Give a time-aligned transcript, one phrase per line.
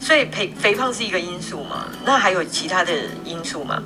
[0.00, 1.86] 所以肥肥胖是一个因素吗？
[2.04, 2.92] 那还有其他的
[3.24, 3.82] 因素吗？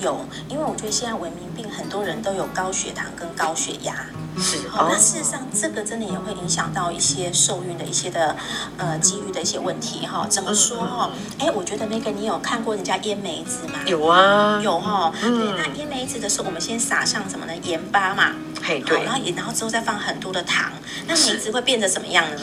[0.00, 3.94] 有，因为我觉得现在文明病很多人都有高血糖跟高血压。
[4.38, 4.66] 是。
[4.68, 8.34] 好、哦，那事实上这个真的也会影响到一些受孕的一些的
[8.78, 10.26] 呃机遇的一些问题哈。
[10.26, 11.10] 怎么说哈？
[11.38, 13.78] 哎、嗯，我觉得那个你有看过人家腌梅子吗？
[13.86, 15.12] 有啊，有哈。
[15.22, 17.54] 嗯、对，那腌梅子的时候，我们先撒上什么呢？
[17.62, 18.32] 盐巴嘛。
[18.62, 19.04] 嘿，对。
[19.04, 20.72] 然后也然后之后再放很多的糖，
[21.06, 22.40] 那梅子会变得怎么样呢？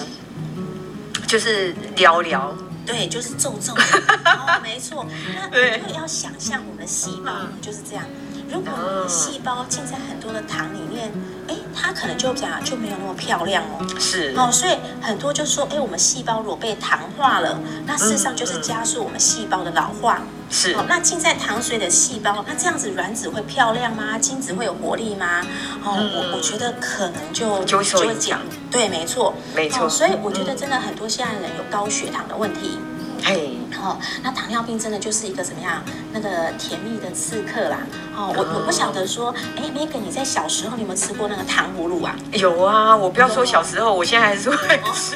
[1.29, 2.51] 就是聊聊。
[2.87, 3.83] 对，就是皱皱的，
[4.25, 5.05] 哦，没错。
[5.35, 8.03] 那 你要想象我们的细胞就是这样。
[8.51, 11.11] 如果我们的细胞浸在很多的糖里面，哎，
[11.81, 13.85] 它可能就这样就没有那么漂亮哦。
[13.99, 14.33] 是。
[14.35, 20.21] 哦，所以很多就说，哎，我们细胞如果被糖化了，那事实上就是加速我们细胞的老化。
[20.49, 20.73] 是。
[20.73, 24.17] 哦，那浸在糖水的细胞，那这样子卵子会漂亮吗？
[24.17, 25.41] 精子会有活力吗？
[25.83, 28.39] 哦，我我觉得可能就就会讲。
[28.71, 29.87] 对，没错，没错。
[29.87, 32.79] 所以我觉得真的很多现在人有高血糖的问题。
[33.23, 35.81] 嘿，哦，那糖尿病真的就是一个怎么样？
[36.11, 37.79] 那个甜蜜的刺客啦。
[38.15, 42.13] 哦，我我不晓得说，哎，Megan，你在小时候你有没有吃过那个糖葫芦啊？
[42.33, 44.57] 有啊，我不要说小时候，我现在还是 会
[44.93, 45.15] 吃。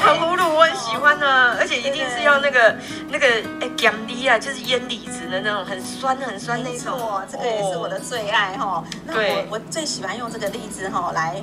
[0.00, 2.76] 糖葫芦我很喜欢啊，而且一定是要那个
[3.10, 3.26] 那个
[3.60, 6.72] 哎，甘梨啊，就是腌李子的那种，很酸很酸那种。
[6.72, 8.82] 没错，这个也是我的最爱哈。
[9.04, 11.42] 那，我我最喜欢用这个栗子哈来。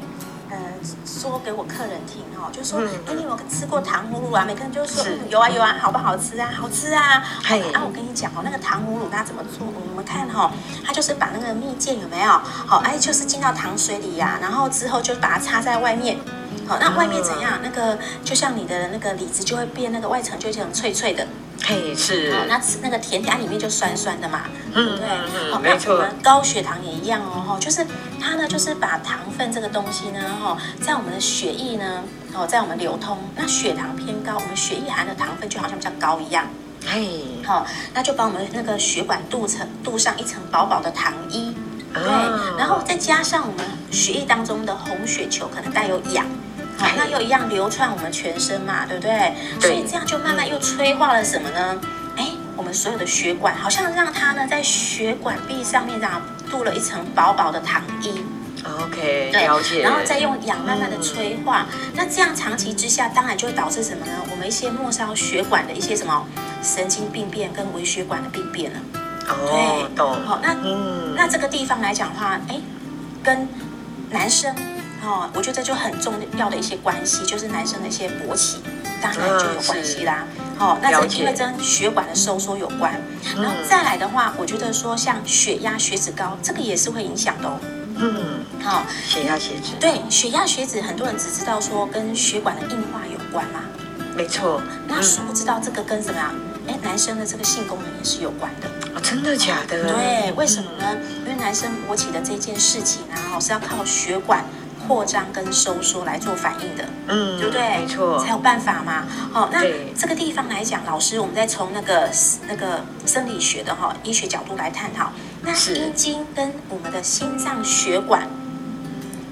[0.53, 0.59] 呃，
[1.03, 4.45] 说给我客人听哈，就说，哎、嗯，你有没有吃过糖葫芦啊？
[4.45, 6.47] 每个人就说，嗯，有啊有啊，好不好吃啊？
[6.55, 7.23] 好吃啊！
[7.45, 9.65] 哎，啊，我跟你讲哦，那个糖葫芦它怎么做？
[9.65, 10.51] 我们看哈，
[10.85, 12.31] 它就是把那个蜜饯有没有？
[12.67, 16.19] 好，哎，就是浸到糖水里呀、啊，然后之后就把它插在外面。
[16.67, 17.59] 好，那外面怎样？
[17.63, 21.27] 那个就像你的那个李子就会变，那个外层就这样脆脆的。
[21.65, 22.33] 嘿，是。
[22.33, 24.43] 好，那吃那个甜点里面就酸酸的嘛，
[24.73, 25.51] 对不对？
[25.51, 25.95] 好，没错。
[25.95, 27.85] 我们高血糖也一样哦，哈，就是
[28.23, 32.01] 它呢，就是把糖分这个东西呢，哈，在我们的血液呢，
[32.33, 36.47] 哦，在我们流通，那血糖偏高，我们血液含的糖分就好像比较高一样。
[36.85, 41.53] 嘿，好，那就把我们那个血管镀层镀上一层薄薄的糖衣，
[41.93, 42.01] 对，
[42.57, 46.25] 然后再加上我们血液当中的红血球可能带有氧。
[46.77, 49.33] 好，那又一样流窜我们全身嘛，对不对？
[49.59, 49.61] 对。
[49.61, 51.79] 所以这样就慢慢又催化了什么呢？
[52.17, 56.21] 哎，我们所有的血管好像让它呢在血管壁上面这样
[56.53, 58.23] 镀了一层薄薄的糖衣。
[58.63, 59.81] OK，对，了解。
[59.81, 64.11] 然后再用氧慢慢的催化，嗯、那这样长期之下，当然就会导致什么呢？
[64.29, 66.23] 我们一些末梢血管的一些什么
[66.61, 68.79] 神经病变跟微血管的病变了。
[69.29, 70.15] 哦，懂。
[70.25, 72.61] 好，那嗯，那这个地方来讲的话，哎，
[73.23, 73.47] 跟
[74.11, 74.55] 男生。
[75.03, 78.57] 哦，我觉得就很重要的一些关系，就是男生的一些勃起，
[79.01, 80.25] 当然就有关系啦。
[80.57, 82.93] 好、嗯哦，那这因为跟血管的收缩有关。
[83.35, 87.59] 然后再来的话，我觉得说像血压、血脂高，这个也是会影响的哦。
[87.95, 89.73] 嗯，好、哦，血压、血脂。
[89.79, 93.61] 对，血压、血脂，很多人只知道说跟血管的硬化有关嘛。
[94.15, 94.61] 没错。
[94.87, 96.31] 那殊不知道这个跟什么呀？
[96.67, 98.67] 哎，男生的这个性功能也是有关的。
[98.95, 99.83] 哦，真的假的？
[99.91, 100.95] 对，为什么呢？
[101.25, 104.45] 因为男生勃起的这件事情啊，是要靠血管。
[104.87, 107.79] 扩张跟收缩来做反应的，嗯，对不对？
[107.79, 109.05] 没错，才有办法嘛。
[109.31, 109.61] 好，那
[109.97, 112.09] 这个地方来讲，老师，我们再从那个
[112.47, 115.11] 那个生理学的哈医学角度来探讨，
[115.41, 118.27] 那阴茎跟我们的心脏血管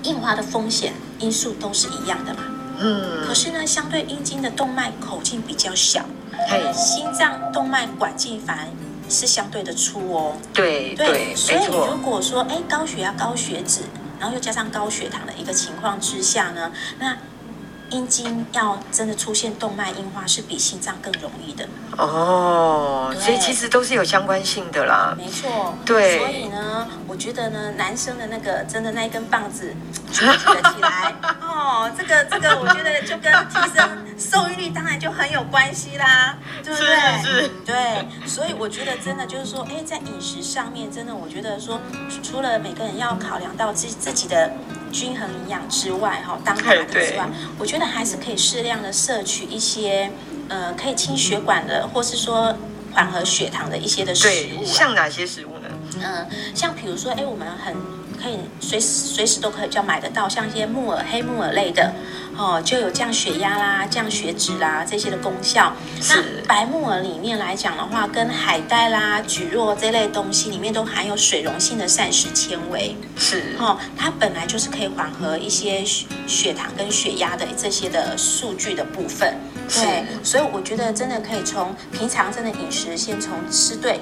[0.04, 2.40] 硬化的风险因素都是一样的嘛。
[2.80, 6.06] 嗯，可是呢，相对阴茎的动脉口径比较小，
[6.50, 8.66] 嘿，心脏动脉管径反而
[9.10, 10.34] 是相对的粗哦。
[10.54, 13.82] 对对，对，所以如果说哎高血压、高血脂。
[14.22, 17.18] 然后又加上高血糖的一个情况之下呢，那
[17.90, 21.68] 阴茎要真的出现动脉硬化是比心脏更容易的。
[21.98, 25.14] 哦，所以其实都是有相关性的啦。
[25.18, 26.20] 没错，对。
[26.20, 29.74] 所以呢，我觉得呢，男生的那个真的那一根棒子
[30.12, 37.24] 举了起来哦，这个这个，我觉得就跟提升受孕率当然就很有关系啦，对不对？
[37.24, 37.50] 是是。
[37.66, 41.80] 对，所以我觉得真的就是说，哎，在饮食上面，真的我觉得说，
[42.24, 44.52] 除了每个人要考量到自自己的。
[44.94, 47.26] 均衡营养之外，哈，当然之外，
[47.58, 50.12] 我觉得还是可以适量的摄取一些，
[50.52, 52.54] 呃，可以清血管的，或是说
[52.94, 54.28] 缓和血糖的一些的食
[54.60, 54.66] 物。
[54.66, 55.70] 像哪些食物呢？
[55.96, 57.74] 嗯、呃，像比如说，哎，我们很
[58.22, 61.94] 可以随时随时都可以就买得到，像一些木耳、黑木耳类的。
[62.38, 65.74] 哦，就有降血压啦、降血脂啦这些的功效。
[66.10, 72.96] 那白木耳里面来讲的话，跟海带啦、蒟蒻这类东西里面都含有水溶性的膳食纤维。
[73.18, 75.84] 是，哦，它本来就是可以缓和一些
[76.28, 79.36] 血糖跟血压的这些的数据的部分。
[79.74, 84.00] 对，所以我觉得真的可以从平常真的饮食先从吃对。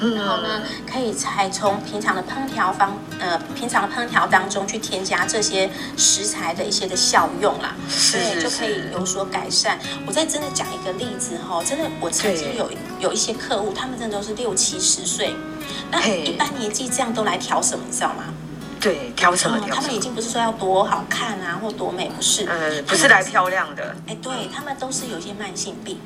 [0.00, 7.76] 然后呢，可以才从平常的烹调方，呃，平常的烹调当中去添加这些食材的一些的效用啦，
[8.10, 9.78] 对，就可以有所改善。
[10.04, 12.68] 我再真的讲一个例子哈，真的，我曾经有
[12.98, 15.36] 有一些客户，他们真的都是六七十岁，
[15.92, 18.24] 那一般年纪这样都来调什么，你知道吗？
[18.82, 19.76] 对，调什么调？
[19.76, 23.94] 他们已经不是说要多好看啊，或多美，不是，嗯，不是来漂亮的。
[24.08, 25.98] 哎，对他们都是有一些慢性病。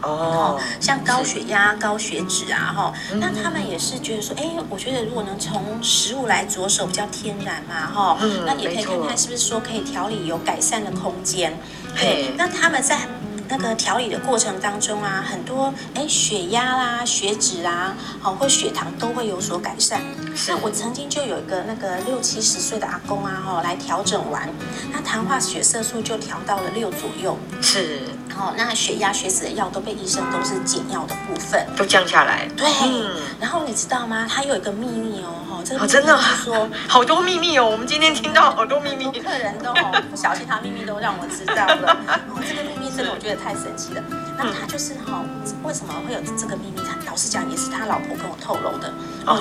[0.00, 11.58] 哦，像高血压、高血脂啊，哈，那他们也是觉得说，哎，我觉得如果能从食物来着手，比较天然嘛，哈，那也可以看看是不是说可以调理有改善的空间。
[11.96, 13.08] 对，那他们在
[13.48, 20.00] 那个调理的过程当中啊，很多哎血压啦、血脂啊，好或血糖都会有所改善。
[20.46, 24.48] 那我曾经就有一个那个六七十岁的阿公啊，哈，来调整完，
[24.92, 27.38] 那糖化血色素就调到了六左右。
[27.60, 28.00] 是。
[28.40, 32.48] 哦，那血压、血脂的药都被医生都是减药的部分，都降下来。
[32.56, 34.28] 对，嗯、然后你知道吗？
[34.30, 37.68] 他有一个秘密哦，哈，这个真的说 好多秘密哦。
[37.68, 39.74] 我们今天听到好多秘密，客人都
[40.08, 41.98] 不小心，他秘密都让我知道了。
[42.30, 44.02] 哦，这个秘密真的我觉得太神奇了。
[44.36, 45.22] 那他就是哈，
[45.62, 46.82] 为什么会有这个秘密？
[46.82, 48.92] 他老实讲，也是他老婆跟我透露的。
[49.24, 49.38] 哦，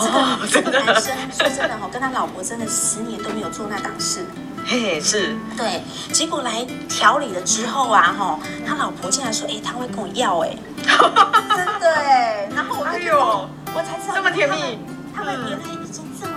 [0.47, 4.23] 这个这个男生说真的哈，跟他老婆真的十年都没有做那档事。
[4.63, 5.81] 嘿，是对，
[6.13, 10.55] 结果来调理了之后啊，哈，他老婆竟然说，哎，他会跟我要，哎，
[10.85, 14.77] 真的哎，然后我就哎呦，我才知道这么甜蜜，
[15.15, 16.36] 他们原来已经这么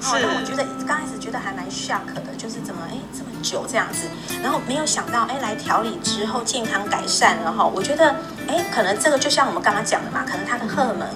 [0.00, 4.08] 了，是，那我觉得刚开始觉得还蛮 shock 的，就是怎么，哎，这么久这样子，
[4.42, 8.14] 然后没有想到，哎，来调理之后健康改善了哈，我觉得，
[8.48, 11.06] 哎，可能这个就像我们刚刚讲的嘛，可能他的荷尔蒙，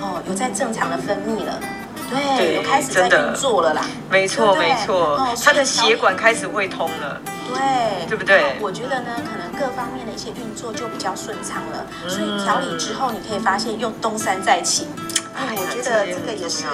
[0.00, 1.60] 哦，有在正常的分泌了。
[2.10, 3.84] 对，有开始在运作了啦。
[4.10, 7.20] 没错，没错，他的血管开始会通了。
[7.46, 8.56] 对，对不对？
[8.60, 11.86] 我觉得呢，可能各方面的一些运作就比较顺畅了。
[12.08, 14.88] 所以调理之后，你可以发现又东山再起。
[15.36, 16.64] 哎，我觉得这个也是，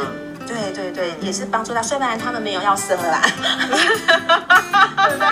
[0.46, 1.82] 对对对，也是帮助他。
[1.82, 3.20] 虽然他们没有要生了啦，
[5.08, 5.28] 对不对？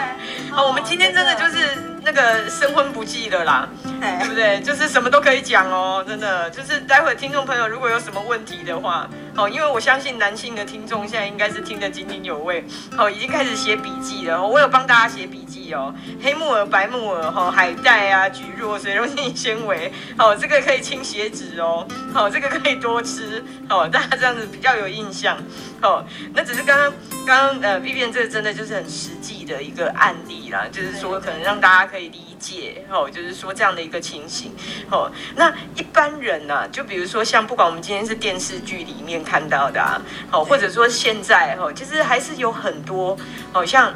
[0.50, 1.78] 好， 我们今天真的就是。
[2.06, 4.60] 那个生婚不忌的啦，对不对？
[4.60, 6.50] 就是什么都可以讲哦，真的。
[6.50, 12.64] 就是待会听众朋友如果有什么问题的话，哦，因为我相信男性的听众现在应该是听得津津有味，
[12.96, 14.44] 好，已经开始写笔记了。
[14.46, 25.38] 我有帮大家写笔记哦，黑木耳、白木耳、哈海带啊、蒟蒻、水溶性纤维，好，这个可以清血脂哦，好，这个可以多吃，好，大家这样子比较有印象，
[25.80, 26.04] 好，
[26.34, 26.92] 那只是刚刚
[27.26, 31.84] 刚刚呃，Vivian 这个真的就是很实际的一个案例啦，就是说可能让大家。
[31.94, 34.52] 可以理解哦，就是说这样的一个情形
[34.90, 35.10] 哦。
[35.36, 40.00] 那一般人呢、啊，就比如说像不管我们今天是电视剧里面看到的啊，
[40.30, 43.16] 哦，或者说现在哦，其实还是有很多
[43.54, 43.94] 哦，像。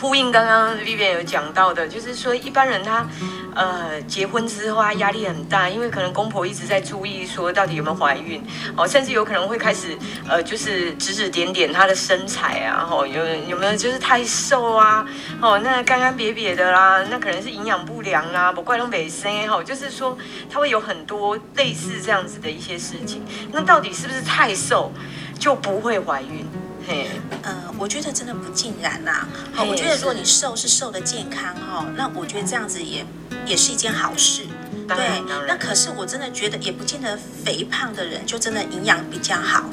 [0.00, 3.06] 呼应刚刚 Vivian 有讲到的，就是说一般人他，
[3.54, 8.42] 呃，结婚之后他压力很大，因为可能公婆一直在注意说到底有没有怀孕，
[8.76, 9.96] 哦，甚至有可能会开始，
[10.28, 15.06] 呃，就是指指点点他的身材啊，哦，有有没有就是太瘦啊，
[15.40, 20.16] 哦，那干干瘪瘪的啦，那可能是营养不良啦，不怪东北生哈，就是说
[20.50, 24.92] 他会有很多类似这样子的一些事情，那到底是不是太瘦
[25.38, 26.46] 就不会怀孕？
[26.86, 27.08] 嘿，
[27.42, 29.26] 呃，我觉得真的不尽然呐。
[29.52, 33.04] 好，我觉得如果你瘦是瘦的健康哈，那我觉得这样子也
[33.46, 34.42] 也是一件好事。
[34.86, 39.64] 对，那可是我真的觉得也不见得肥胖的人就真的营养比较好。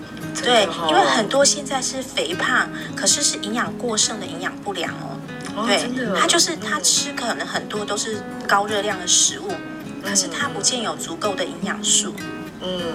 [0.41, 5.19] 对，因为很多现在是肥胖，可是是营养过剩的营养不良哦。
[5.67, 5.85] 对，
[6.17, 9.51] 他就是他吃可能很多都是高热量的食物，
[10.01, 12.15] 可是他不见有足够的营养素。
[12.17, 12.30] 嗯，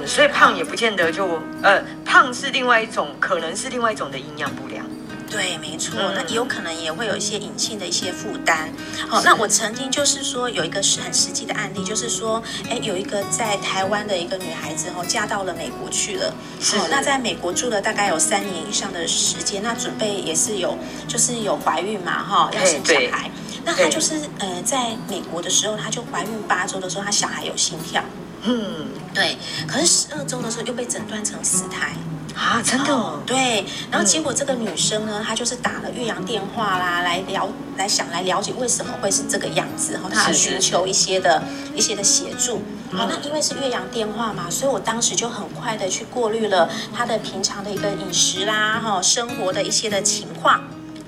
[0.06, 4.86] 所以胖也不见得就呃，胖是另外一种，可能是另外一种的营养不良。
[5.28, 8.70] 对，没错，嗯、那也有可能也会有一些隐性的一些负担。
[9.08, 16.32] 好，那我曾经就是说有一个是很实际的案例，就是说，哎，有一个在台湾的一个女孩子哦，嫁到了美国去了。
[16.60, 16.76] 是。
[16.88, 23.28] 那在美国住了大概有三年以上的时间，那准备也是有，就是有怀孕嘛，哈，要生小孩。
[23.64, 28.00] 那她就是呃，在美国的时候，她就怀孕八周的时候，她小孩有心跳。
[28.46, 29.36] 嗯，对，
[29.66, 31.92] 可是十二周的时候又被诊断成死胎
[32.34, 32.92] 啊，真的？
[32.92, 41.42] 哦，对，然后结果这个女生呢，她就是打了岳阳电话啦，来了来想来了解为什么会是这个样子，然后她寻求一些的
[41.74, 42.62] 一些的协助。
[42.92, 50.62] 好，那因为是岳阳电话嘛，所以我当时就很快的去过滤了她的平常的一个饮食啦，哈，生活的一些的情况，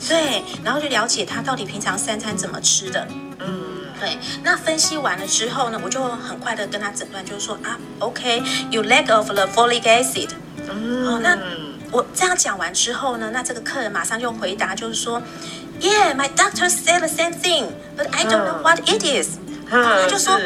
[0.08, 3.06] 对，然后就了解她到底平常三餐怎么吃的，
[3.38, 3.77] 嗯。
[4.00, 10.30] 对，那分析完了之后呢，我就很快的跟他诊断，就是说啊，OK，you lack of the folic acid。
[10.70, 11.38] 嗯，哦，那
[11.90, 15.22] 我这样讲完之后呢，那这个客人马上就回答，就是说
[15.80, 19.38] ，Yeah，my doctor said the same thing，but I don't know what it is。
[19.70, 20.38] 嗯，他就说，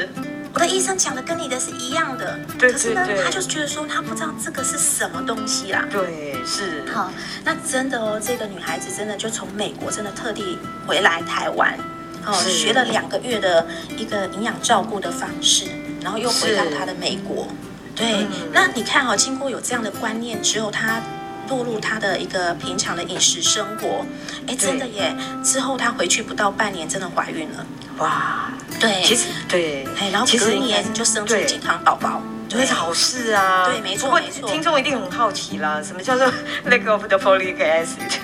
[0.55, 5.85] 我的医生讲的跟你的是一样的，对对对，可是呢，他就是觉得说他不知道这个是什么东西啦。
[5.91, 6.85] 对，是。
[6.93, 7.11] 好，
[7.45, 11.79] 那真的哦，这个女孩子真的就从美国真的特地回来台湾，
[12.27, 15.67] 哦，学了两个月的一个营养照顾的方式，
[16.03, 17.49] 然后又回到他的美国。
[17.95, 21.03] 对，嗯、那你看哈、哦，经过有这样的观念之后，他
[21.49, 24.07] 落入他的一个平常的饮食生活，
[24.47, 25.15] 哎，真的耶！
[25.45, 27.67] 之后她回去不到半年，真的怀孕了。
[27.99, 28.51] 哇，
[28.81, 32.23] 对，其实对，哎，然后隔年就生出健康宝宝。
[32.53, 33.67] 这是好事啊！
[33.67, 34.49] 对，没错，没错。
[34.49, 36.27] 听众一定很好奇啦，什么叫做
[36.69, 38.19] lack of the folic acid？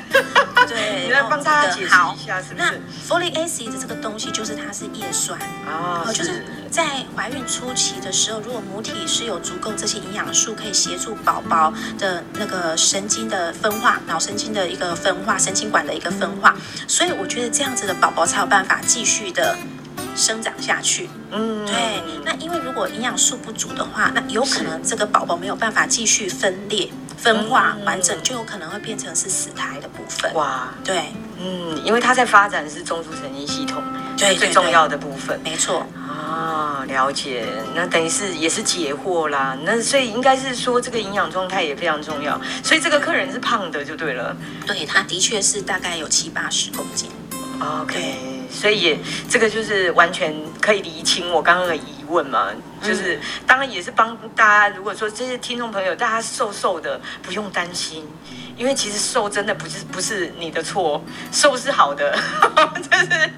[0.68, 2.66] 对， 你来帮大家解释一下，是不是？
[2.66, 2.72] 那
[3.08, 6.84] folic acid 的这个东西就是它是叶酸啊，就是在
[7.16, 16.54] 怀孕初期的时候，如果母体是有足够这些营养素，可以协助宝宝的那个神经的分化，脑神经的一个分化，神经管的一个分化，
[16.86, 19.56] 所以我觉得这样子的宝宝才有办法继续的。
[20.18, 22.02] 生长下去，嗯，对。
[22.24, 30.34] 那因为如果营养素不足的话，那有可能这个宝宝没有办法继续分裂、分化完整，就有可能会变成是死胎的部分。
[30.34, 33.82] 哇，对，嗯，因为它在发展的是中枢神经系统，
[34.16, 35.40] 对，最重要的部分。
[35.42, 35.86] 没错。
[35.96, 37.46] 啊，了解。
[37.74, 39.56] 那等于是也是解惑啦。
[39.62, 42.38] 那所以应该是说这个营养状态也非常重要。
[42.62, 44.36] 所以这个客人是胖的就对了。
[44.66, 47.10] 对，他的确是大概有七八十公斤。
[47.60, 48.37] OK。
[48.50, 52.48] 所以也这个就是完全可以厘清我刚刚的疑问嘛，
[52.82, 58.06] 就是当然也是帮大家，如果说这些听众朋友大家瘦瘦的不用担心，
[58.56, 62.16] 因为其实瘦真的不是不是你的错，瘦是好的，
[62.90, 63.30] 就是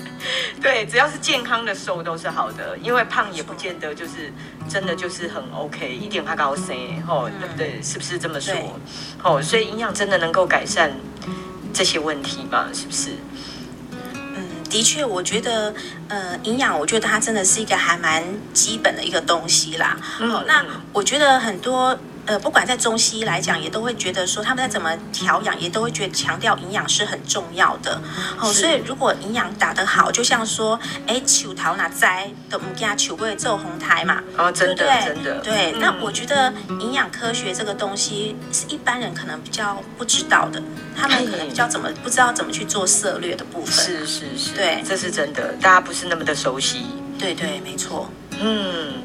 [0.62, 4.32] 对，只要是健康的瘦都是好的，因为胖也不见得就是
[4.68, 6.76] 真的就是很 OK，一点怕高升
[7.08, 7.82] 哦，对不对？
[7.82, 8.54] 是不是这么说？
[9.22, 10.92] 哦，所以营养真的能够改善
[11.72, 12.68] 这些问题吗？
[12.72, 13.10] 是不是？
[14.70, 15.74] 的确，我觉得，
[16.08, 18.24] 呃，营养，我觉得它真的是一个还蛮
[18.54, 19.96] 基本的一个东西啦。
[20.46, 21.98] 那我觉得很多。
[22.30, 28.00] 呃，不管在中西医来讲，也都会觉得说他们在怎么调养，也都会觉得强调营养是很重要的。
[28.38, 34.22] 哦，所以如果营养打得好，就像说，哎，球桃哪摘的木家球会做红台嘛？
[34.38, 35.38] 哦，真的，对对真的。
[35.40, 40.62] 对，嗯、那我觉得营养科学这个东西是一般人可能比较不知道的，
[40.96, 43.74] 他们可能比较 怎么不知道怎么去做策略的部分。
[43.74, 46.86] 是是是，对，这是真的，大家不是那么的熟悉。
[47.18, 48.08] 对对，没错。
[48.38, 49.02] 嗯。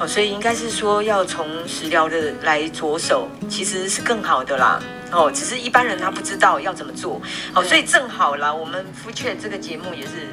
[0.00, 4.80] 哦，所以应该是说要从食疗的来着手，其实是更好的啦。
[5.12, 7.22] 哦，只是一般人他不知道要怎么做。
[7.54, 10.28] 哦，所以正好啦，我们 Food Chat 这个节目也是，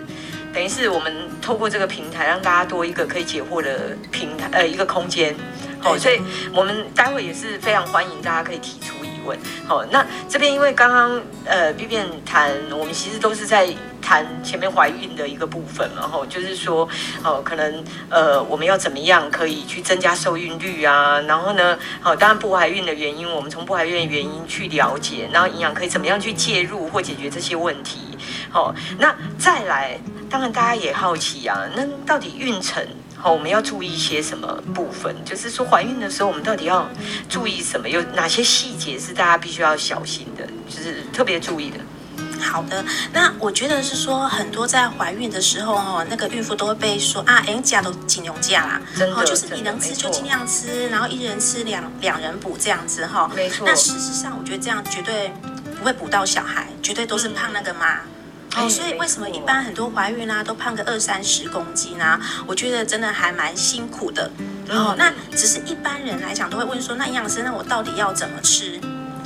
[0.51, 5.36] 等于是我们透过这个平台，让大家多一个可以解惑的平台，呃，一个空间。
[5.80, 6.20] 好，所以
[6.53, 9.38] 我们待会也是非常欢迎大家可以提出疑问。
[9.68, 13.72] 好，那这边因为刚刚呃 Vivian 谈，我们其实都是在。
[14.01, 16.88] 谈前面怀孕的一个部分，然后就是说，
[17.24, 21.20] 哦，可能呃，我们要怎么样可以去增加受孕率啊？
[21.22, 28.00] 然后呢，好，当然不怀孕的原因，我们从不怀孕的原因去了解，然后营养可以怎么样去介入或解决这些问题。
[28.50, 29.98] 好，那再来，
[30.29, 35.15] 当然大家也好奇啊，那到底孕程，好，我们要注意一些什么部分？
[35.24, 36.89] 就是说怀孕的时候，我们到底要
[37.29, 37.88] 注意什么？
[37.88, 41.77] 有哪些细节是大家必须要小心的，就是特别注意的？
[42.41, 42.83] 好的，
[43.13, 53.29] 那我觉得是说，很多在怀孕的时候哦，那个孕妇都会被说啊，哎，假都金牛假啦，真的，就是你能吃就尽量吃，然后一人吃两两人补这样子哈。
[53.36, 53.65] 没错。
[53.65, 55.31] 那事实上，我觉得这样绝对
[55.77, 58.00] 不会补到小孩，绝对都是胖那个妈。
[58.57, 62.19] 哦，所以为什么一般很多怀孕啊都胖个二三十公斤啊？
[62.45, 64.29] 我觉得真的还蛮辛苦的。
[64.69, 68.77] 哦，那只是一般人来讲都会问说，那营养师，那我到底要怎么吃？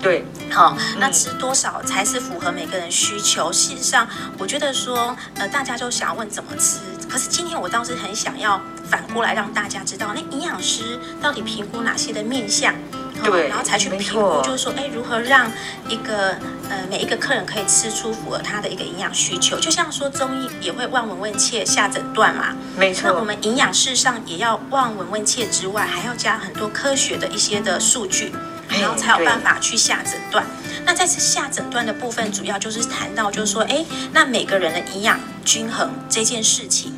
[0.01, 3.51] 对，好、哦，那吃多少才是符合每个人需求？
[3.51, 12.75] 事实上，我觉得说，呃，大家就想要问怎么吃，可是今天我倒是很想要反过来让大家知道，那营养师到底评估哪些的面向，
[13.23, 15.51] 对、哦，然后才去评估，就是说，哎，如何让
[15.89, 16.37] 一个
[16.69, 19.59] 呃每一个客人可以吃出符合他的一个营养需求？
[19.59, 23.09] 就像说中医也会望闻问切下诊断嘛，没错。
[23.09, 28.31] 那我们营养师上也要望闻问切之外，还要加很多科学的一些的数据。
[28.69, 30.45] 然后才有办法去下诊断。
[30.85, 36.93] 那在此下诊断的部分，主要就是谈到，就是说，哎，那每个人的营养均衡这件事情，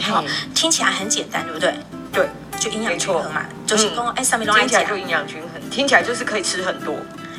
[0.00, 0.24] 好，
[0.54, 1.74] 听起来很简单，对不对？
[2.12, 6.96] 对，就营养均衡嘛，就是跟哎上面听起来就营养均衡，听起来就是可以吃很多。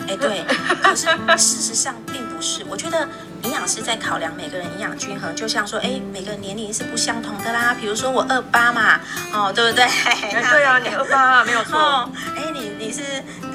[0.08, 0.44] 哎，对，
[0.84, 2.64] 可是事实上并不是。
[2.70, 3.08] 我觉得
[3.46, 7.76] 营养师在考量每个人营养均衡，就像说，哎，每个人年龄是不相同的啦。
[7.80, 9.00] 比如说我二八嘛，
[9.32, 9.86] 哦，对不对？
[10.50, 12.10] 对啊，你二八没有错。
[12.36, 13.02] 哎，你你是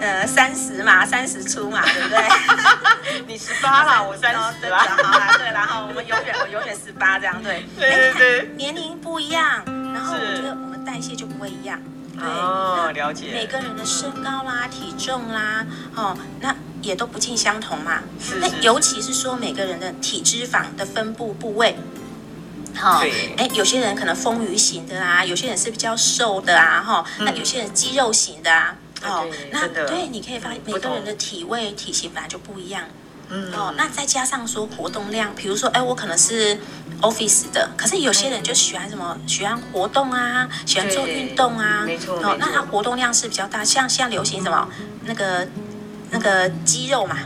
[0.01, 3.23] 呃三十嘛，三十出嘛，对不对？
[3.27, 4.79] 你十八啦，我三十啦。
[5.03, 7.67] 好啦，对，然后我们永远我永远十八这样，对。
[7.79, 8.51] 对对对。
[8.57, 10.57] 年龄不一样，然后我觉得。
[10.83, 11.79] 代谢就不会一样。
[12.21, 13.31] 对，哦，了解。
[13.33, 18.03] 每个人的身高啦、体重啦，哦，那也都不尽相同嘛。
[18.21, 18.41] 是，是。
[18.41, 21.77] 那尤其是说每个人的体脂肪的分布部位，
[22.75, 32.85] 好、哦，哎，有些人可能丰腴型的啊，有些人是比较瘦的啊，哈、哦，嗯、那有些人肌肉型的啊，哦，对那对，你可以发现每个人的体位、体型本来就不一样。
[33.31, 36.59] 嗯，哦，那再加上说活动量，比如说，哎，我可能是
[37.01, 44.69] office 的，可是有些人就喜欢什么，喜欢活动啊，喜欢做运动啊，没错，哦，那他活动量是比较大，像现在流行什么，
[45.05, 45.47] 那个
[46.11, 47.19] 那个肌肉嘛，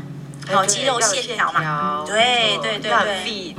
[0.53, 3.55] 哦，肌肉线条嘛，对对对对，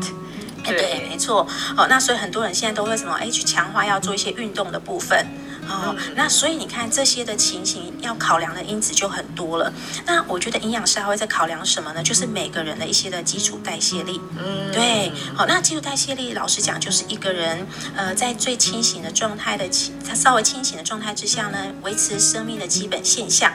[0.63, 5.25] 哎对，没错，哦，那所以很多人现在都会什么，哎，去强化要做一些运动的部分。
[5.67, 9.71] 哦，那所以你看这些的情形，要考量的因子就很多了。
[10.05, 12.03] 那我觉得营养师还会在考量什么呢？
[12.03, 14.19] 就是每个人的一些的基础代谢力。
[14.37, 15.11] 嗯，对。
[15.35, 23.51] 好，那基础代谢力，老实讲，就是一个人呃在最清醒的状态的清，他稍微清醒的状态之下呢，维持生命的基本现象。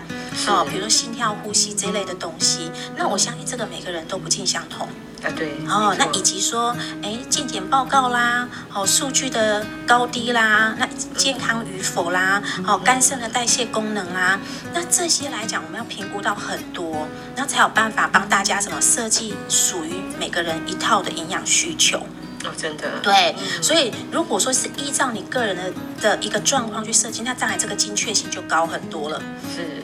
[0.47, 2.71] 哦，比如说心跳、呼吸这类的东西。
[2.97, 4.88] 那我相信这个每个人都不尽相同。
[5.23, 14.39] 啊，对哦，那以及说，哎，健检报告啦，好、哦，数据的高低啦，那健康与否啦，好、哦，肝肾的代谢功能啦，
[14.73, 21.99] 那这些来讲，我们要评估到很多，然后才有办法帮大家什么设计属于每个人一套的营养需求。
[22.45, 23.00] 哦，真的。
[23.03, 29.21] 对，嗯、所以如果说是依照你个人的的一个状况去设计，那当然这个精确性就高很多了。
[29.55, 29.83] 是。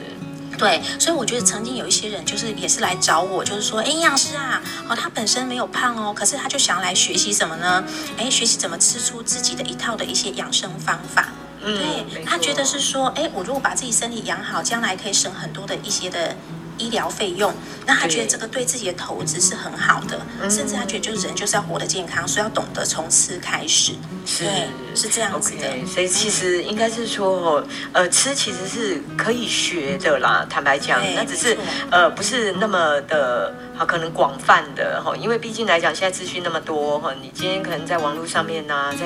[0.58, 7.84] 对，所以我觉得曾经有一些人就是也是来找我，就是说，哎，营养师啊，哦，他本身没有胖哦，可是他就想要来学习什么呢？
[8.16, 11.28] 哎，学习怎么吃出自己的一套的一些养生方法。
[11.62, 16.34] 嗯，对，他觉得是说，哎，我如果把自己身体养好，将来可以省很多的一些的。
[16.78, 17.54] 医疗费用，
[17.86, 23.94] 那他觉得这个对自己的投资是很好的，甚至他觉得就是人就是要活得健康，所以要懂得从吃开始，
[24.26, 25.66] 是对，是这样子的。
[25.68, 27.62] Okay, 所以其实应该是说，
[27.92, 30.46] 呃，吃其实是可以学的啦。
[30.48, 31.56] 坦白讲，那只是
[31.90, 33.54] 呃不是那么的。
[33.78, 39.04] 好，可能广泛的哈，因为毕竟来讲，现在资讯那么多哈，你今天可能在网络上面呐，在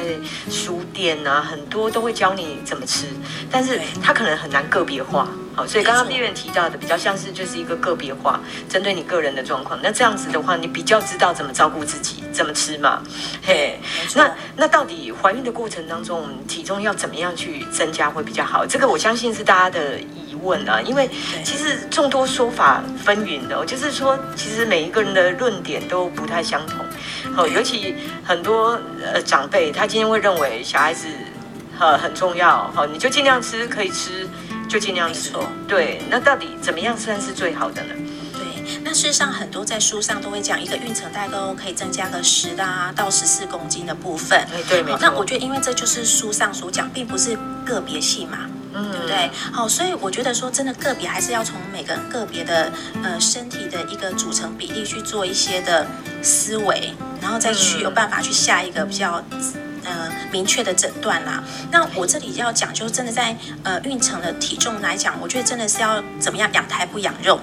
[0.48, 3.06] 书店呐，很多都会教你怎么吃，
[3.50, 5.26] 但是它可能很难个别化。
[5.56, 9.76] 好，所以刚刚丽媛提到的比较像是就是一个个别化，针对你个人的状况。
[9.82, 13.02] 那这样子的话，你比较知道怎么照顾自己，怎么吃嘛。
[13.42, 13.78] 嘿，
[14.14, 18.66] 那那到底怀孕的过程当中，我们体重要怎么样去增加会比较好？
[18.66, 20.30] 这个我相信是大家的疑。
[20.42, 21.06] 问啊，因为
[21.44, 26.78] 其实众多说法纷纭的，就是说，其实每一个人的论点都不太相同。
[27.34, 31.08] 好，尤其很多呃长辈，他今天会认为小孩子
[31.78, 34.26] 呃很重要，好，你就尽量吃，可以吃
[34.66, 35.32] 就尽量吃。
[35.68, 37.94] 对，那到底怎么样算是最好的呢？
[38.80, 44.46] 对，那事实上很多在书上都会讲，一个孕程大概都可以增加个十啊到十四公斤的部分。
[44.68, 44.98] 对，没错。
[45.00, 48.38] 那我觉得，因为这就是书上所讲，并不是个别性嘛。
[48.72, 49.28] 嗯，对不对？
[49.52, 55.84] 好，所以我觉得说，真的个别还是要从每个人个别的呃身体的一个组成比例去做一些的
[56.22, 59.20] 思维，然后再去有办法去下一个比较
[59.84, 61.42] 呃明确的诊断啦。
[61.72, 67.40] 那我这里要讲，就是真的在呃孕程的体重来讲，我觉得真的是要怎么样养胎不养肉。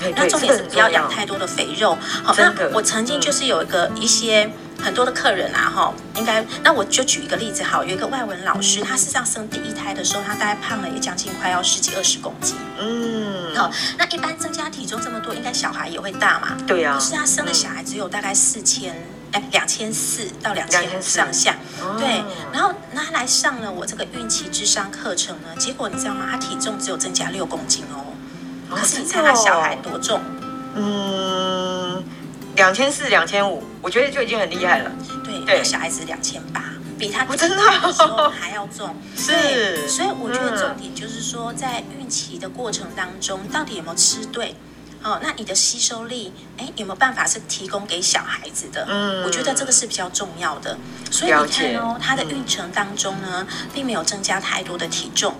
[0.00, 1.96] 对，那重点是不要养太多的肥肉。
[2.24, 4.50] 好，那我曾经就是有一个一些。
[4.82, 18.96] 很多的客人啊，哈，应该那我就举一个例子，好，有一个外文老师，他事实上生第一胎的时候，他大概胖了也将近快要十几二十公斤，嗯，好，那一般增加体重这么多，应该小孩也会大嘛，对呀、啊，可是他生的小孩只有大概四千，
[19.32, 21.54] 哎，两千四到两千上下，
[21.98, 26.26] 对，然后那他来上了我这个孕期智商课程呢，结果你知道吗？
[26.30, 28.00] 他体重只有增加六公斤哦，
[28.76, 30.20] 可是你猜他小孩多重？
[30.74, 32.04] 嗯。
[32.56, 34.90] 两千四、两千五，我觉得就已经很厉害了。
[35.24, 36.62] 对，对，小孩子两千八，
[36.98, 38.94] 比他真的还要重。
[39.16, 44.54] 是，所以我觉得重点就是说，在孕期的过程当中，到底有没有吃对？
[45.02, 48.84] 哦，那你的吸收力，哎，有没有办法是提供给小孩子的？
[48.90, 50.76] 嗯，我觉得这个是比较重要的。
[51.10, 55.34] 所以你看哦，他的孕程当中呢，并没有增加太多的体重。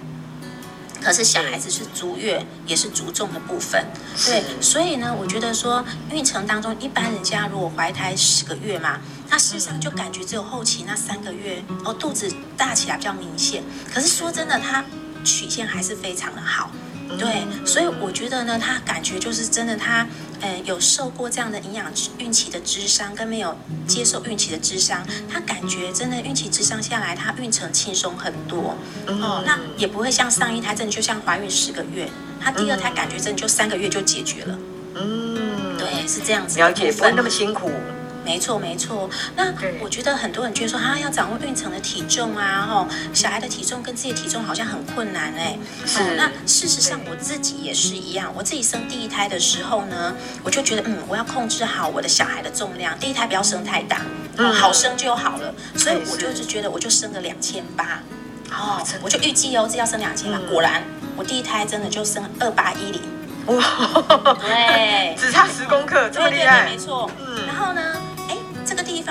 [1.00, 3.84] 可是小孩子是足月，也是足重的部分，
[4.26, 13.62] 对，所以呢，我觉得说孕程当中，一般人家如果怀胎十个月嘛，那事实上就感觉只有后期那三个月哦，肚子大起来比较明显。
[13.92, 14.84] 可是说真的，它
[15.24, 16.70] 曲线还是非常的好。
[17.18, 20.06] 对，所以我觉得呢，他感觉就是真的，他
[20.40, 29.42] 呃有受过这样的营养孕期的智商，跟没有接受孕期的智商，他感觉真的孕期智商下来，他孕程轻松很多哦。
[29.44, 32.08] 那也不会像上一胎真的就像怀孕十个月，
[32.40, 34.58] 他第二胎感觉真的就三个月就解决了。
[34.94, 36.58] 嗯，对，是这样子。
[36.58, 37.70] 了解，不会那么辛苦。
[38.24, 39.08] 没错没错。
[39.34, 45.58] 那我觉得很多人觉得说，啊，要掌握孕程的体重啊，吼，小孩的体重跟自己的体重好像很困难哎。
[45.86, 46.16] 是。
[46.16, 54.02] 那事实上我自己也是一样，我自己生第一胎的时候呢，我就觉得，嗯，我要控制好我的小孩的重量，第一胎不要生太大，
[54.36, 55.54] 嗯，好生就好了。
[55.76, 58.00] 所以我就是觉得，我就生了两千八。
[58.52, 60.38] 哦，我就预计哦，这要生两千八。
[60.50, 60.82] 果然，
[61.16, 63.00] 我第一胎真的就生二八一零，
[63.46, 67.08] 哇，对， 只差十公克，这么厉害，没错。
[67.24, 67.80] 嗯，然后呢，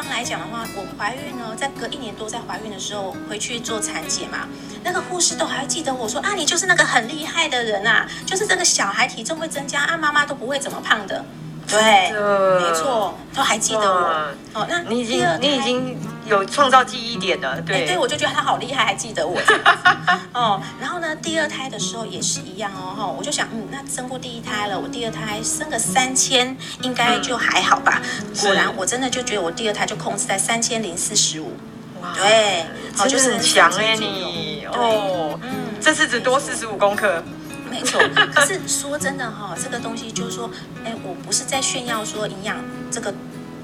[0.02, 4.48] 方来讲的话，我怀孕呢，在隔一年多，在怀孕的时候回去做产检嘛，
[4.84, 11.24] 那个护士都还记得我说啊，你就是那个很厉害的人啊，就是这个小孩体重会增加啊，妈妈都不会怎么胖的。
[11.68, 14.34] 对，没错，都还记得我。
[14.54, 15.96] 哦，那你已经你已经
[16.30, 17.86] 有创造记忆点的，对。
[17.88, 19.40] 对，我就觉得他好厉害，还记得我。
[20.34, 28.02] 哦，然后呢，第二胎的时候也是一样哦，哈，我就想，嗯，那生过第一胎了，我第二胎生个三千，应该就还好吧。
[28.42, 31.54] 果然，我真的就觉得我第二胎就控制在三千零四十五。
[32.02, 32.66] 哇，对，
[32.98, 35.50] 哦，就是很强哎你哦，嗯，
[35.82, 37.24] 这次只多四十五公克。
[37.70, 38.02] 没错，
[38.34, 40.50] 可是说真的哈，这个东西就是说，
[40.84, 42.58] 哎，我不是在炫耀说营养
[42.90, 43.14] 这个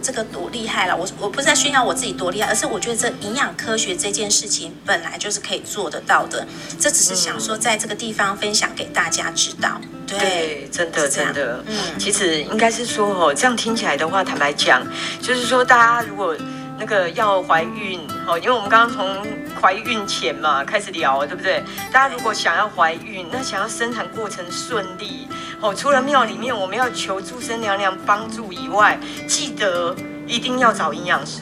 [0.05, 6.45] 这个多厉害了，我我不是在炫耀我自己多厉害，而是我觉得这营养科学这件事情本来就是可以做得到的，
[6.79, 9.81] 这只是想说在这个地方分享给大家知道。
[10.05, 14.85] 对，对，真的真的，嗯，其实应该是说哦，这样听起来的话，坦白讲，
[15.19, 16.37] 就是说大家如果。
[16.77, 19.25] 那个要怀孕哦，因为我们刚刚从
[19.61, 21.63] 怀孕前嘛开始聊，对不对？
[21.89, 25.25] 大家如果想要怀孕，那想要生产过程顺利
[25.65, 29.95] 哦，除了庙里面我们要求诸生娘娘帮助以外，记得
[30.27, 31.41] 一定要找营养师，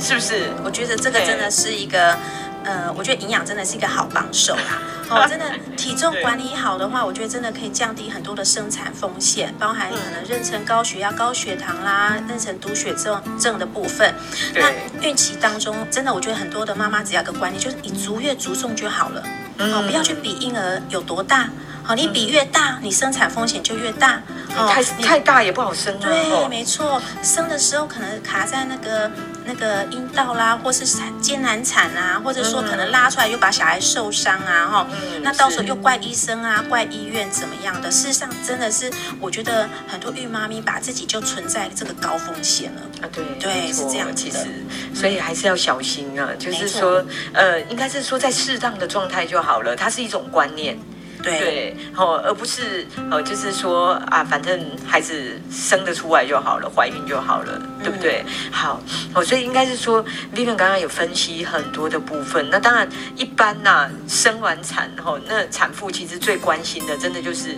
[0.00, 0.50] 是不是？
[0.64, 2.16] 我觉得这个真的是一个。
[2.64, 4.82] 呃，我觉得营养真的是一个好帮手啦。
[5.08, 14.12] 哦， 真的体重管理好的话，我觉得真的可以降低很多的生产风险，包含可能妊娠高血压、高血糖啦，妊娠毒血症症的部分。
[14.54, 14.70] 那
[15.00, 19.22] 孕期当中，真的我觉得很多的妈妈只要个观念，就是你足月足重就好了。
[19.60, 21.48] 哦，不要去比婴儿有多大。
[21.88, 24.20] 好，你比越大，你生产风险就越大。
[24.54, 26.00] 哦，太太大也不好生啊。
[26.02, 29.10] 对，没错，生的时候可能卡在那个。
[29.50, 37.90] 那个阴道啦，或是产艰难产啊，或者说可能拉出来又把小孩受伤啊，哈、嗯，那到时候又怪医生啊，怪医院怎么样的？
[37.90, 44.46] 事实上，真的是我觉得很多孕妈咪把自己就存在这个高风险了啊，对对，是这样其实，
[44.94, 50.78] 所以还是要小心啊，就是说，呃，应该是说在适当的状态就好了，它是一种观念。
[51.22, 58.24] 对，哦，而不是哦，就是说啊，反正孩子生得出来就好了，怀孕就好了，对不对？
[58.26, 58.80] 嗯、好，
[59.14, 60.04] 哦，所以应该是说
[60.34, 62.48] ，Vivian 刚刚有分析很多的部分。
[62.50, 67.56] 那当然，一般呐、啊，生完产后，那产妇其实最关心的，真的就是。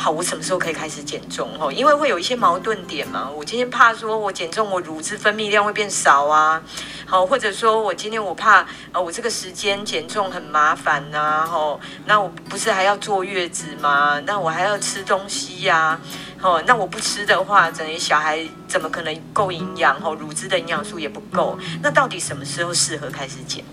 [0.00, 1.50] 好，我什么时候可以开始减重？
[1.58, 3.28] 哦，因为会有一些矛盾点嘛。
[3.28, 6.62] 我今天怕说我减重，我乳汁分泌量会变少啊。
[7.04, 11.44] 好，或者说我今天我怕，呃，我这个时间减重很麻烦呐。
[11.44, 14.20] 吼，那我不是还要坐月子吗？
[14.24, 15.98] 那我还要吃东西呀。
[16.40, 19.96] 哦，那我不吃的话，等于小孩怎么可能够营养？
[20.00, 21.58] 哦，乳汁的营养素也不够。
[21.82, 23.64] 那到底什么时候适合开始减？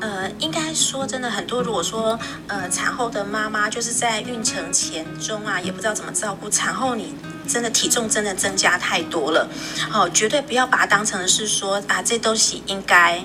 [0.00, 7.14] 呃，应该说真的很多，如果说呃产后的妈妈就是在孕程前中啊，也不知道怎么照顾，产后你
[7.48, 9.48] 真的体重真的增加太多了，
[9.92, 13.18] 哦，绝对不要把它当成是说啊这东西应该，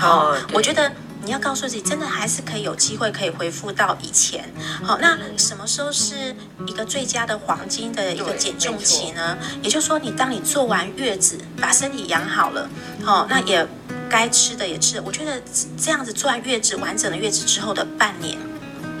[0.00, 0.90] 哦，哦我觉得
[1.22, 6.34] 你要告诉自己，真的还是可以有机会可以恢复到以前，好、哦，那什么时候是
[6.66, 9.36] 一个最佳的黄金的一个减重期呢？
[9.62, 12.68] 也就是说，你当你做完月子，把身体养好了，
[13.04, 13.66] 哦，那也。
[14.08, 15.40] 该吃的也吃，我觉得
[15.76, 18.38] 这样子做完月子，完整的月子之后的半年，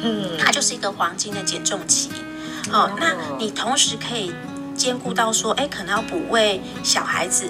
[0.02, 2.10] 嗯，它就是一个黄金的减重期。
[2.70, 4.32] 好、哦，那你同时可以
[4.76, 7.44] 兼顾到说，哎，可能要补喂小孩子，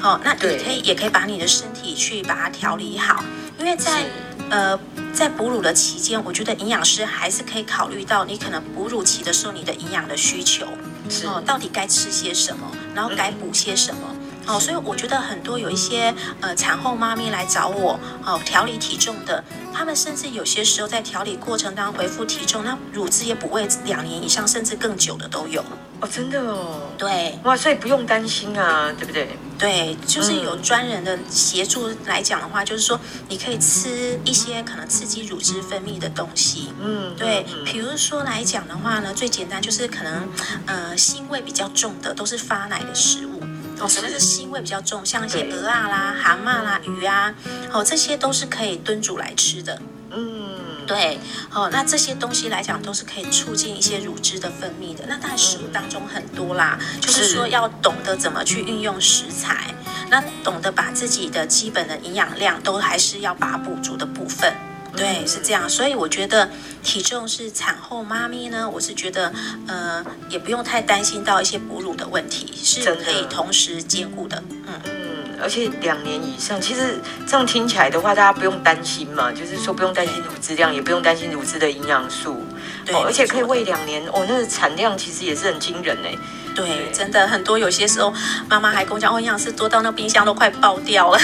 [0.00, 3.24] 好、哦，那你可以也可以把你的身体去把它调理好，
[3.58, 4.04] 因为在
[4.50, 4.78] 呃
[5.12, 10.66] 在哺乳的期间，我觉得营养师还是可以考虑到你可能哺乳期的时候你的营养的需求，
[11.08, 11.26] 是。
[11.26, 14.00] 哦，到底该吃些什么，然后该补些什么。
[14.10, 19.42] 嗯哦，所以我觉得很多有一些呃产后妈咪来找我哦调理体重的，
[19.74, 25.64] 他们甚至有些时候在调理过程当中恢复体重，那乳汁也不喂两年以上甚至更久的都有
[26.00, 29.36] 哦，真的哦，对，哇，所以不用担心啊，对不对？
[29.58, 40.28] 对，就是有专人的协助来讲的话，嗯、就是说你可以吃一些可能刺激乳汁分泌的东西，嗯，对，比如说来讲的话呢，最简单就是可能
[40.66, 43.35] 呃腥味比较重的都是发奶的食物。
[43.78, 45.04] 哦，什么是腥味比较重？
[45.04, 47.34] 像一些鹅啊啦、蛤蟆啦、鱼啊，
[47.72, 49.80] 哦，这些都是可以炖煮来吃的。
[50.10, 51.18] 嗯，对，
[51.52, 55.04] 哦，那这些东西来讲都是可以促进一些乳汁的分泌的。
[55.06, 59.74] 那当然食物当中很多啦，就是说要懂得怎么去运用食材。
[60.08, 64.54] 那懂得把自己的基本的营养量都还是要把补足的部分。
[64.96, 66.48] 对，是这样，所以我觉得
[66.82, 69.32] 体重是产后妈咪呢，我是觉得，
[69.66, 74.42] 呃，也不用太担心到一些哺乳的问题，是可以同时兼顾的。
[74.50, 82.44] 嗯嗯，而且两年以上，其实这样听起来的话，大家不用担心嘛，就是说不用担心乳汁量，也不用担心乳汁的营养素，
[82.84, 86.14] 对，哦，而且可以喂两年，哦，那个产量其实也是很惊人哎。
[86.54, 88.10] 对，真的很多，有些时候
[88.48, 91.18] 妈妈还跟我讲，哦，营养师多到那冰箱都快爆掉了，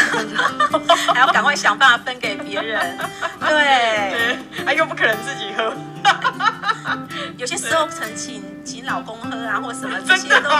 [1.14, 2.98] 还要赶快想办法分给别人。
[3.40, 5.72] 对，哎，又不可能自己喝。
[7.38, 10.50] 有些时候曾请请老公喝啊，或什么这些都，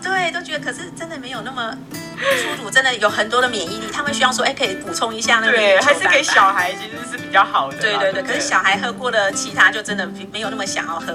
[0.00, 1.74] 对，都觉得，可是真的没有那么
[2.20, 5.52] 初乳，真的有很多的免疫力，他们需要说，哎，可以补充一下那个。
[5.52, 7.78] 对，还是给小孩其实是比较好的。
[7.78, 11.06] 对对对，可是小孩喝过的其他就真的没有那么想要喝。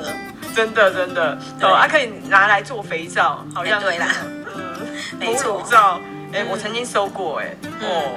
[0.55, 1.37] 真的真的。
[1.61, 4.07] 哦，还可以拿来做肥皂，好像对啦，
[4.55, 4.87] 嗯，
[5.19, 5.99] 没错，皂，
[6.33, 8.11] 哎，我曾经收过，哎，哦，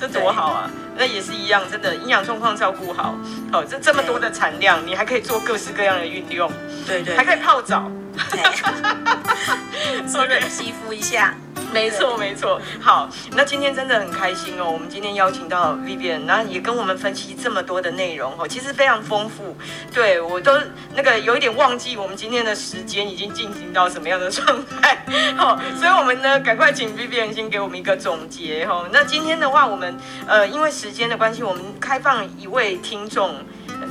[0.00, 0.70] 这多好啊！
[0.96, 3.14] 那也是一样，真的营养状况照顾好，
[3.52, 6.52] 哦，这这么多的产量，你还可以做各式各样的运用，
[6.86, 7.90] 对对，还可以泡澡，
[10.06, 11.34] 做个肌肤一下。
[11.74, 12.60] 没错，没错。
[12.80, 14.70] 好，那今天真的很开心哦。
[14.70, 19.56] 我们今天邀请到 Vivian，然后也跟我们分析这么多的内容哦，其实非常丰富。
[19.92, 20.52] 对，我都
[20.94, 25.04] 那个有一点忘记我们今天的时间已经进行到什么样的状态。
[25.36, 28.84] 好， 所以我们呢赶快请 Vivian 先给我们一个总结哈。
[28.92, 33.36] 那今天的话，我们呃因为时间的关系，我们开放一位听众。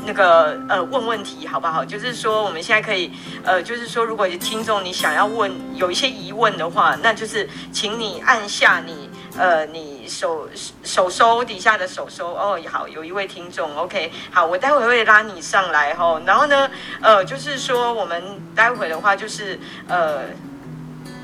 [0.06, 1.84] 那个呃，问问题好不好？
[1.86, 3.12] 就是说，我们现在可以
[3.44, 10.48] 呃，就是说，如果听众你想要问有一些疑问的话，那就是请你按下你呃，你手
[10.84, 12.60] 手收底下的手收哦。
[12.68, 16.22] 好，有一位听众，OK，好，我待会会拉你上来哈、哦。
[16.26, 16.70] 然后呢，
[17.02, 18.22] 呃，就是说，我们
[18.56, 20.22] 待会的话就是呃，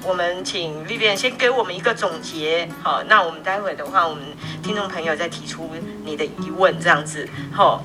[0.03, 2.69] 我们请丽莲先给我们一个总结。
[2.83, 4.23] 好，那我们待会的话，我们
[4.61, 5.69] 听众朋友再提出
[6.05, 7.83] 你的疑问，这样子，好。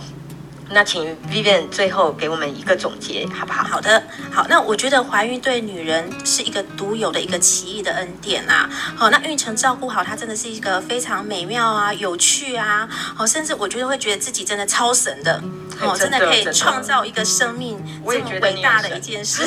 [0.73, 3.63] 那请 Vivian 最后给我们一个总结，好不好？
[3.63, 4.47] 好的，好。
[4.49, 8.69] 那我觉得怀孕对女人是一个独有的一个奇异的恩典啊。
[8.97, 12.89] 好，那孕程照顾好它，真的是一个非常美妙啊、有趣啊。
[12.91, 15.43] 好，甚至我觉得会觉得自己真的超神的。
[15.83, 19.43] 哦，真的可以创造一个生命这么伟大的一件事。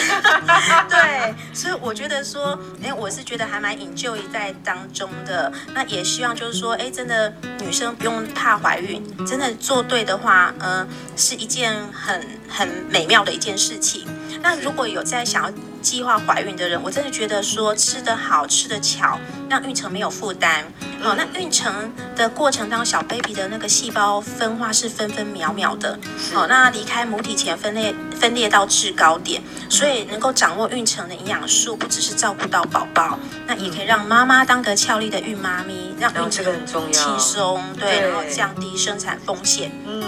[0.89, 5.51] 对，所以我觉得说，哎，我是觉得还蛮 enjoy 在当中的。
[5.73, 10.87] 那也希望就是说，哎，真的女生不用怕怀孕，真的做对的话，嗯、呃。
[11.17, 14.05] 是一件很很美妙的一件事情。
[14.41, 15.51] 那如果有在想要
[15.85, 20.65] 计划怀孕的人，我真的觉得说吃得好，吃得巧，让孕程没有负担。
[21.03, 25.99] 哦，那孕程的过程当中，小 baby 的那个细胞分化是分分秒秒的。
[26.33, 36.43] 哦，那离开母体前分裂分裂到制高点，所以能够掌握孕程的营养素，不只是照顾到宝宝，那也可以让妈妈当个俏丽的孕妈咪，让孕程
[36.91, 39.71] 轻松，对，然后降低生产风险。
[39.85, 40.03] 嗯。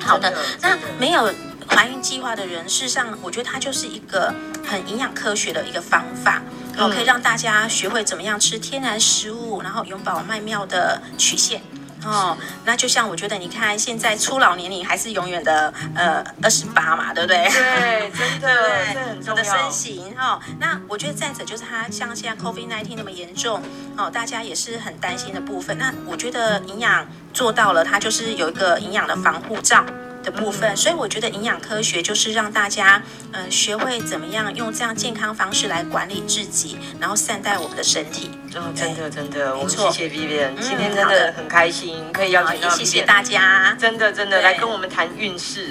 [0.00, 1.30] 好的，那没有
[1.68, 4.34] 怀孕计划的人，事实上，我觉得它就是一个
[4.66, 6.42] 很营养科学的一个方法，
[6.76, 11.62] 然后可以让大家学会怎么样吃天然食物，然后永葆曼妙的曲线。
[12.04, 17.44] 哦，那就像我觉得，你看现在初老年龄还是永远的呃二十八嘛，对不对？
[17.48, 20.40] 对， 真的，对，我的身形哈、哦。
[20.60, 23.60] 那我觉得再者就是它像现在 COVID-19 那么严重
[23.96, 25.76] 哦，大家也是很担心的部分。
[25.76, 27.04] 那我觉得营养
[27.34, 29.84] 做到了，它就是有一个营养的防护罩。
[30.28, 38.30] 的部分，所以我觉得营养科学就是让大家，嗯、呃，学会怎么样用这样健康方式来管理自己，然后善待我们的身体。
[38.54, 45.68] 哦，真的真的，我们谢谢 Vivian，今天真的很开心，可以邀请到谢谢大家，真的真的来跟我们谈运势。